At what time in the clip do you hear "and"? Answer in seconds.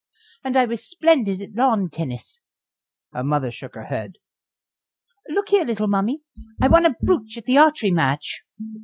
0.43-0.57